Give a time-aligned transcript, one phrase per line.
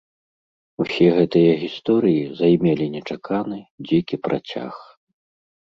[0.83, 4.73] Усе гэтыя гісторыі займелі нечаканы, дзікі працяг!